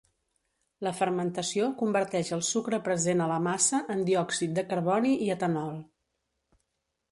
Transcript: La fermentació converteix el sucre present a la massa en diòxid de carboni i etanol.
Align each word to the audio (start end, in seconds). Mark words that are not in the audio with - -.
La 0.85 0.93
fermentació 0.99 1.67
converteix 1.81 2.31
el 2.37 2.41
sucre 2.47 2.79
present 2.89 3.23
a 3.25 3.29
la 3.33 3.37
massa 3.49 3.83
en 3.97 4.03
diòxid 4.09 4.57
de 4.59 4.67
carboni 4.73 5.15
i 5.29 5.31
etanol. 5.39 5.81